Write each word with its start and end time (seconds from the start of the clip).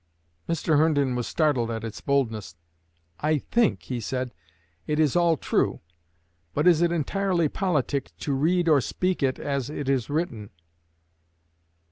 Mr. 0.49 0.77
Herndon 0.79 1.15
was 1.15 1.27
startled 1.27 1.69
at 1.69 1.83
its 1.83 2.01
boldness. 2.01 2.55
"I 3.19 3.37
think," 3.37 3.85
said 3.99 4.33
he, 4.87 4.93
"it 4.93 4.99
is 4.99 5.15
all 5.15 5.37
true. 5.37 5.81
But 6.55 6.65
is 6.65 6.81
it 6.81 6.91
entirely 6.91 7.47
politic 7.47 8.11
to 8.21 8.33
read 8.33 8.67
or 8.67 8.81
speak 8.81 9.21
it 9.21 9.37
as 9.37 9.69
it 9.69 9.87
is 9.87 10.09
written?" 10.09 10.49